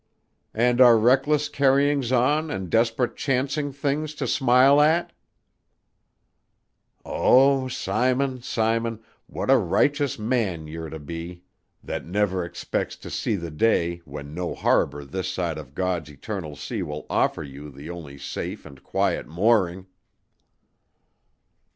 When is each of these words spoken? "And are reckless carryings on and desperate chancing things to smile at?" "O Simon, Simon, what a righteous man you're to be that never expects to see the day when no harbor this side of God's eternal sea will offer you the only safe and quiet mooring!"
"And 0.55 0.81
are 0.81 0.97
reckless 0.97 1.47
carryings 1.47 2.11
on 2.11 2.49
and 2.49 2.71
desperate 2.71 3.15
chancing 3.15 3.71
things 3.71 4.15
to 4.15 4.25
smile 4.25 4.81
at?" 4.81 5.13
"O 7.05 7.67
Simon, 7.67 8.41
Simon, 8.41 9.03
what 9.27 9.51
a 9.51 9.57
righteous 9.57 10.17
man 10.17 10.65
you're 10.65 10.89
to 10.89 10.97
be 10.97 11.43
that 11.83 12.03
never 12.03 12.43
expects 12.43 12.95
to 12.95 13.11
see 13.11 13.35
the 13.35 13.51
day 13.51 13.97
when 14.05 14.33
no 14.33 14.55
harbor 14.55 15.05
this 15.05 15.31
side 15.31 15.59
of 15.59 15.75
God's 15.75 16.09
eternal 16.09 16.55
sea 16.55 16.81
will 16.81 17.05
offer 17.07 17.43
you 17.43 17.69
the 17.69 17.91
only 17.91 18.17
safe 18.17 18.65
and 18.65 18.81
quiet 18.81 19.27
mooring!" 19.27 19.85